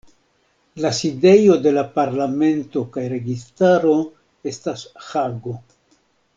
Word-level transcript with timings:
La 0.83 0.91
sidejo 0.99 1.57
de 1.65 1.73
la 1.75 1.83
parlamento 1.99 2.83
kaj 2.97 3.05
registaro 3.13 3.95
estas 4.55 4.91
Hago. 5.11 5.59